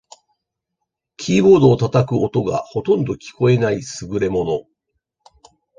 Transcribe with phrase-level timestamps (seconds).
[1.17, 4.65] キーボードを叩く音がほとんど聞こえない優れもの